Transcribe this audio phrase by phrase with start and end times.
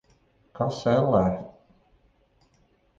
[0.59, 1.23] Kas, ellē?